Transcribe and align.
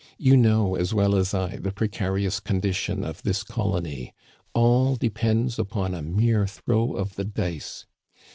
"You 0.17 0.35
know 0.35 0.73
as 0.73 0.95
well 0.95 1.15
as 1.15 1.31
I 1.31 1.57
the 1.57 1.71
precarious 1.71 2.39
condition 2.39 3.03
of 3.03 3.21
this 3.21 3.43
colony; 3.43 4.15
all 4.51 4.95
depends 4.95 5.59
upon 5.59 5.93
a 5.93 6.01
mere 6.01 6.47
throw 6.47 6.93
of 6.95 7.13
the 7.17 7.23
dice. 7.23 7.85